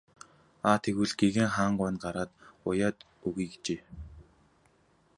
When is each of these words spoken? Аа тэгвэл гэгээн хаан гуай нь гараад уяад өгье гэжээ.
Аа 0.67 0.77
тэгвэл 0.83 1.13
гэгээн 1.19 1.53
хаан 1.55 1.73
гуай 1.77 1.91
нь 1.93 2.01
гараад 2.03 2.31
уяад 2.67 2.97
өгье 3.27 3.45
гэжээ. 3.51 3.79